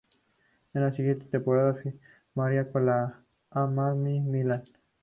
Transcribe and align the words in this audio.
En 0.73 0.81
la 0.81 0.91
siguiente 0.91 1.27
temporada 1.27 1.75
firmaría 1.75 2.71
con 2.71 2.89
el 2.89 3.05
Armani 3.51 4.19
Milán. 4.19 4.63